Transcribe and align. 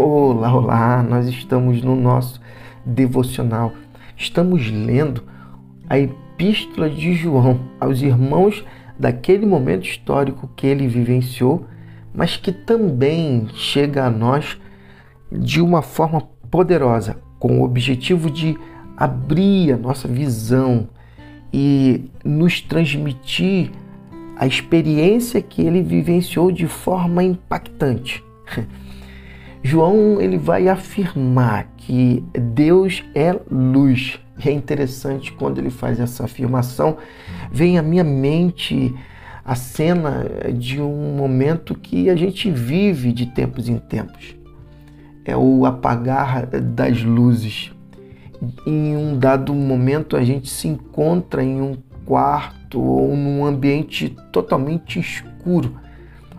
Olá, 0.00 0.54
olá! 0.54 1.02
Nós 1.02 1.26
estamos 1.26 1.82
no 1.82 1.96
nosso 1.96 2.40
devocional. 2.86 3.72
Estamos 4.16 4.70
lendo 4.70 5.24
a 5.90 5.98
Epístola 5.98 6.88
de 6.88 7.14
João 7.14 7.58
aos 7.80 8.00
irmãos 8.00 8.64
daquele 8.96 9.44
momento 9.44 9.88
histórico 9.88 10.48
que 10.54 10.68
ele 10.68 10.86
vivenciou, 10.86 11.66
mas 12.14 12.36
que 12.36 12.52
também 12.52 13.48
chega 13.54 14.04
a 14.04 14.10
nós 14.10 14.56
de 15.32 15.60
uma 15.60 15.82
forma 15.82 16.20
poderosa, 16.48 17.16
com 17.40 17.60
o 17.60 17.64
objetivo 17.64 18.30
de 18.30 18.56
abrir 18.96 19.72
a 19.72 19.76
nossa 19.76 20.06
visão 20.06 20.88
e 21.52 22.08
nos 22.24 22.60
transmitir 22.60 23.72
a 24.36 24.46
experiência 24.46 25.42
que 25.42 25.60
ele 25.60 25.82
vivenciou 25.82 26.52
de 26.52 26.68
forma 26.68 27.24
impactante. 27.24 28.22
João 29.68 30.18
ele 30.18 30.38
vai 30.38 30.66
afirmar 30.66 31.68
que 31.76 32.24
Deus 32.32 33.04
é 33.14 33.38
luz. 33.50 34.18
E 34.42 34.48
é 34.48 34.52
interessante 34.52 35.30
quando 35.30 35.58
ele 35.58 35.68
faz 35.68 36.00
essa 36.00 36.24
afirmação, 36.24 36.96
vem 37.52 37.76
à 37.76 37.82
minha 37.82 38.02
mente 38.02 38.94
a 39.44 39.54
cena 39.54 40.26
de 40.54 40.80
um 40.80 41.14
momento 41.14 41.74
que 41.74 42.08
a 42.08 42.16
gente 42.16 42.50
vive 42.50 43.12
de 43.12 43.26
tempos 43.26 43.68
em 43.68 43.76
tempos. 43.76 44.34
É 45.22 45.36
o 45.36 45.66
apagar 45.66 46.46
das 46.46 47.02
luzes. 47.02 47.70
Em 48.66 48.96
um 48.96 49.18
dado 49.18 49.52
momento 49.52 50.16
a 50.16 50.24
gente 50.24 50.48
se 50.48 50.66
encontra 50.66 51.44
em 51.44 51.60
um 51.60 51.76
quarto 52.06 52.80
ou 52.80 53.14
num 53.14 53.44
ambiente 53.44 54.16
totalmente 54.32 54.98
escuro. 54.98 55.76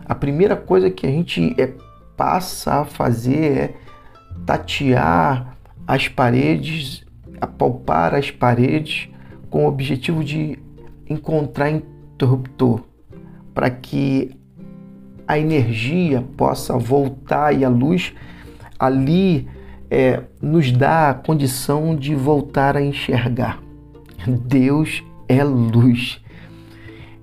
A 0.04 0.16
primeira 0.16 0.56
coisa 0.56 0.90
que 0.90 1.06
a 1.06 1.10
gente 1.10 1.54
é 1.56 1.72
passa 2.20 2.82
a 2.82 2.84
fazer 2.84 3.52
é 3.52 3.74
tatear 4.44 5.56
as 5.86 6.06
paredes, 6.06 7.02
apalpar 7.40 8.14
as 8.14 8.30
paredes 8.30 9.08
com 9.48 9.64
o 9.64 9.68
objetivo 9.68 10.22
de 10.22 10.58
encontrar 11.08 11.70
interruptor 11.70 12.82
para 13.54 13.70
que 13.70 14.36
a 15.26 15.38
energia 15.38 16.22
possa 16.36 16.76
voltar 16.76 17.58
e 17.58 17.64
a 17.64 17.70
luz 17.70 18.12
ali 18.78 19.48
é, 19.90 20.22
nos 20.42 20.70
dá 20.70 21.08
a 21.08 21.14
condição 21.14 21.96
de 21.96 22.14
voltar 22.14 22.76
a 22.76 22.82
enxergar. 22.82 23.62
Deus 24.44 25.02
é 25.26 25.42
luz. 25.42 26.22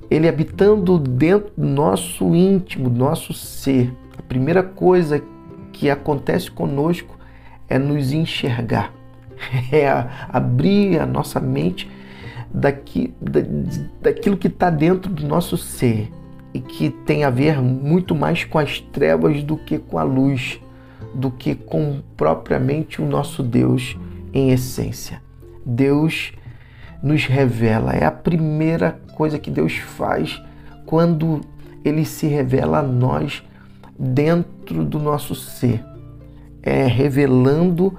Ele 0.09 0.27
habitando 0.27 0.97
dentro 0.97 1.51
do 1.55 1.67
nosso 1.67 2.33
íntimo, 2.33 2.89
nosso 2.89 3.31
ser, 3.31 3.93
primeira 4.27 4.63
coisa 4.63 5.21
que 5.71 5.89
acontece 5.89 6.49
conosco 6.49 7.17
é 7.69 7.77
nos 7.77 8.11
enxergar, 8.11 8.93
é 9.71 9.87
abrir 10.29 10.99
a 10.99 11.05
nossa 11.05 11.39
mente 11.39 11.89
daqui, 12.53 13.13
da, 13.21 13.41
daquilo 14.01 14.37
que 14.37 14.47
está 14.47 14.69
dentro 14.69 15.11
do 15.11 15.25
nosso 15.25 15.57
ser 15.57 16.11
e 16.53 16.59
que 16.59 16.89
tem 16.89 17.23
a 17.23 17.29
ver 17.29 17.61
muito 17.61 18.15
mais 18.15 18.43
com 18.43 18.57
as 18.57 18.79
trevas 18.79 19.43
do 19.43 19.57
que 19.57 19.77
com 19.77 19.97
a 19.97 20.03
luz, 20.03 20.59
do 21.13 21.29
que 21.29 21.53
com 21.53 22.01
propriamente 22.15 23.01
o 23.01 23.05
nosso 23.05 23.43
Deus 23.43 23.97
em 24.33 24.49
essência. 24.51 25.21
Deus 25.65 26.31
nos 27.03 27.25
revela, 27.25 27.93
é 27.93 28.05
a 28.05 28.11
primeira 28.11 28.99
coisa 29.13 29.37
que 29.37 29.51
Deus 29.51 29.77
faz 29.77 30.41
quando 30.85 31.41
ele 31.83 32.05
se 32.05 32.27
revela 32.27 32.79
a 32.79 32.83
nós 32.83 33.43
dentro 33.97 34.83
do 34.83 34.99
nosso 34.99 35.33
ser, 35.33 35.83
é 36.61 36.85
revelando 36.85 37.97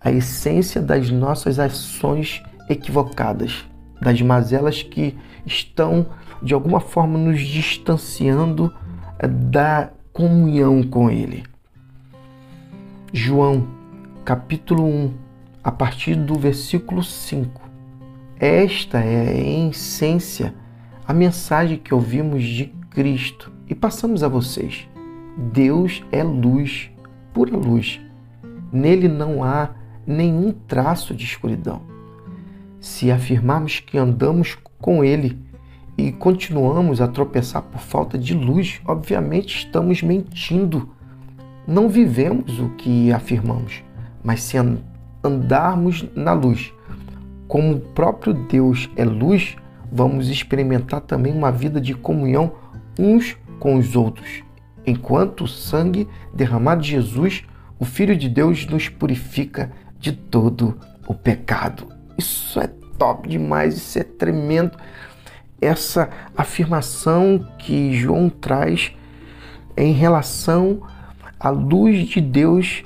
a 0.00 0.10
essência 0.10 0.80
das 0.80 1.10
nossas 1.10 1.58
ações 1.58 2.42
equivocadas, 2.68 3.64
das 4.00 4.20
mazelas 4.22 4.82
que 4.82 5.16
estão 5.44 6.06
de 6.42 6.54
alguma 6.54 6.80
forma 6.80 7.18
nos 7.18 7.40
distanciando 7.40 8.72
eh, 9.18 9.26
da 9.26 9.90
comunhão 10.12 10.82
com 10.82 11.10
Ele. 11.10 11.44
João, 13.12 13.66
capítulo 14.24 14.84
1, 14.84 15.14
a 15.62 15.72
partir 15.72 16.14
do 16.14 16.34
versículo 16.34 17.02
5. 17.02 17.60
Esta 18.38 19.00
é, 19.00 19.40
em 19.40 19.70
essência, 19.70 20.54
a 21.06 21.14
mensagem 21.14 21.78
que 21.78 21.94
ouvimos 21.94 22.44
de 22.44 22.66
Cristo 22.90 23.52
e 23.68 23.74
passamos 23.74 24.22
a 24.22 24.28
vocês. 24.28 24.86
Deus 25.36 26.02
é 26.10 26.22
luz, 26.22 26.90
pura 27.34 27.54
luz. 27.54 28.00
Nele 28.72 29.06
não 29.06 29.44
há 29.44 29.68
nenhum 30.06 30.50
traço 30.50 31.14
de 31.14 31.26
escuridão. 31.26 31.82
Se 32.80 33.10
afirmarmos 33.10 33.78
que 33.80 33.98
andamos 33.98 34.56
com 34.80 35.04
Ele 35.04 35.38
e 35.98 36.10
continuamos 36.10 37.02
a 37.02 37.08
tropeçar 37.08 37.60
por 37.60 37.80
falta 37.80 38.16
de 38.16 38.32
luz, 38.32 38.80
obviamente 38.86 39.58
estamos 39.58 40.02
mentindo. 40.02 40.88
Não 41.66 41.86
vivemos 41.86 42.58
o 42.58 42.70
que 42.70 43.12
afirmamos, 43.12 43.84
mas 44.24 44.40
se 44.40 44.56
andarmos 45.22 46.06
na 46.14 46.32
luz, 46.32 46.72
como 47.46 47.74
o 47.74 47.80
próprio 47.80 48.32
Deus 48.32 48.88
é 48.96 49.04
luz, 49.04 49.54
vamos 49.92 50.30
experimentar 50.30 51.02
também 51.02 51.34
uma 51.34 51.52
vida 51.52 51.78
de 51.78 51.92
comunhão 51.92 52.52
uns 52.98 53.36
com 53.58 53.76
os 53.76 53.94
outros 53.94 54.46
enquanto 54.86 55.44
o 55.44 55.48
sangue 55.48 56.08
derramado 56.32 56.82
de 56.82 56.90
Jesus, 56.90 57.44
o 57.78 57.84
Filho 57.84 58.16
de 58.16 58.28
Deus, 58.28 58.64
nos 58.66 58.88
purifica 58.88 59.72
de 59.98 60.12
todo 60.12 60.78
o 61.06 61.14
pecado. 61.14 61.88
Isso 62.16 62.60
é 62.60 62.68
top 62.98 63.28
demais, 63.28 63.76
isso 63.76 63.98
é 63.98 64.04
tremendo. 64.04 64.78
Essa 65.60 66.08
afirmação 66.36 67.46
que 67.58 67.94
João 67.96 68.28
traz 68.30 68.92
em 69.76 69.92
relação 69.92 70.82
à 71.40 71.50
luz 71.50 72.06
de 72.06 72.20
Deus 72.20 72.82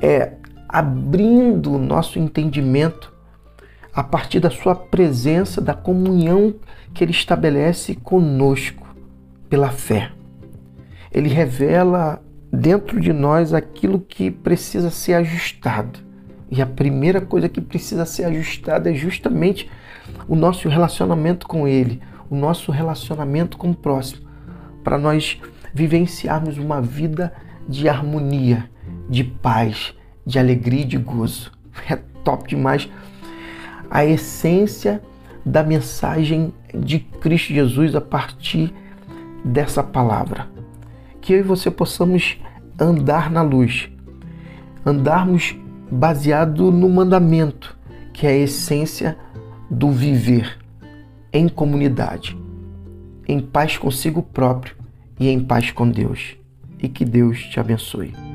é 0.00 0.32
abrindo 0.68 1.74
o 1.74 1.78
nosso 1.78 2.18
entendimento 2.18 3.12
a 3.94 4.02
partir 4.02 4.40
da 4.40 4.50
sua 4.50 4.74
presença, 4.74 5.60
da 5.60 5.74
comunhão 5.74 6.54
que 6.94 7.04
ele 7.04 7.10
estabelece 7.10 7.94
conosco 7.94 8.86
pela 9.48 9.70
fé 9.70 10.12
ele 11.12 11.28
revela 11.28 12.22
dentro 12.50 12.98
de 12.98 13.12
nós 13.12 13.52
aquilo 13.52 14.00
que 14.00 14.30
precisa 14.30 14.90
ser 14.90 15.14
ajustado. 15.14 16.00
E 16.50 16.60
a 16.60 16.66
primeira 16.66 17.20
coisa 17.20 17.48
que 17.48 17.60
precisa 17.60 18.04
ser 18.04 18.24
ajustada 18.24 18.90
é 18.90 18.94
justamente 18.94 19.70
o 20.28 20.34
nosso 20.34 20.68
relacionamento 20.68 21.46
com 21.46 21.66
Ele, 21.66 22.00
o 22.28 22.36
nosso 22.36 22.70
relacionamento 22.70 23.56
com 23.56 23.70
o 23.70 23.74
próximo, 23.74 24.28
para 24.84 24.98
nós 24.98 25.40
vivenciarmos 25.72 26.58
uma 26.58 26.80
vida 26.80 27.32
de 27.66 27.88
harmonia, 27.88 28.68
de 29.08 29.24
paz, 29.24 29.94
de 30.26 30.38
alegria 30.38 30.82
e 30.82 30.86
de 30.86 30.98
gozo. 30.98 31.52
É 31.88 31.96
top 32.22 32.48
demais 32.48 32.88
a 33.90 34.04
essência 34.04 35.02
da 35.44 35.62
mensagem 35.64 36.54
de 36.72 37.00
Cristo 37.00 37.52
Jesus 37.52 37.96
a 37.96 38.00
partir 38.00 38.72
dessa 39.44 39.82
palavra 39.82 40.51
que 41.22 41.32
eu 41.32 41.38
e 41.38 41.42
você 41.42 41.70
possamos 41.70 42.36
andar 42.78 43.30
na 43.30 43.40
luz, 43.40 43.88
andarmos 44.84 45.56
baseado 45.90 46.70
no 46.72 46.88
mandamento, 46.88 47.78
que 48.12 48.26
é 48.26 48.30
a 48.30 48.38
essência 48.38 49.16
do 49.70 49.90
viver 49.90 50.58
em 51.32 51.48
comunidade, 51.48 52.36
em 53.26 53.40
paz 53.40 53.78
consigo 53.78 54.22
próprio 54.22 54.76
e 55.18 55.28
em 55.28 55.40
paz 55.40 55.70
com 55.70 55.88
Deus. 55.88 56.36
E 56.78 56.88
que 56.88 57.04
Deus 57.04 57.38
te 57.38 57.60
abençoe. 57.60 58.31